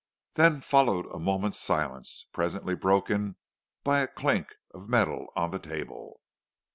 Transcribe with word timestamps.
Then 0.33 0.61
followed 0.61 1.05
a 1.13 1.19
moment's 1.19 1.59
silence, 1.59 2.25
presently 2.33 2.73
broken 2.73 3.35
by 3.83 3.99
a 3.99 4.07
clink 4.07 4.47
of 4.73 4.89
metal 4.89 5.27
on 5.35 5.51
the 5.51 5.59
table. 5.59 6.21